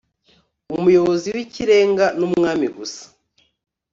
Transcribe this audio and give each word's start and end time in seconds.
umuyobozi 0.77 1.27
w'ikirenga 1.35 2.05
n'umwami 2.19 2.67
gusa 2.77 3.03